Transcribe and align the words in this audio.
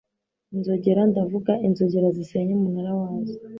Inzogera, 0.55 1.01
ndavuga, 1.11 1.51
inzogera 1.67 2.07
zisenya 2.17 2.51
umunara 2.57 2.91
wazo; 2.99 3.37